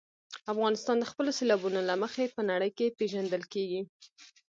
افغانستان 0.51 0.95
د 0.99 1.03
خپلو 1.11 1.31
سیلابونو 1.39 1.79
له 1.89 1.95
مخې 2.03 2.25
په 2.35 2.41
نړۍ 2.51 2.71
کې 2.77 2.95
پېژندل 2.97 3.43
کېږي. 3.53 3.81